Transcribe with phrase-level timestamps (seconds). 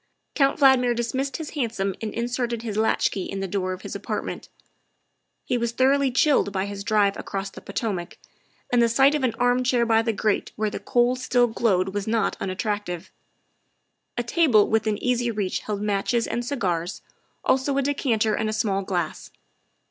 [0.33, 4.49] Count Valdmir dismissed his hansom and inserted his latchkey in the door of his apartment.
[5.45, 8.17] He was thor oughly chilled by his drive across the Potomac,
[8.73, 12.07] and the sight of an armchair by the grate where the coals still glowed was
[12.07, 13.11] not unattractive.
[14.17, 17.03] A table within easy reach held matches and cigars,
[17.45, 19.29] also a decanter and a small glass.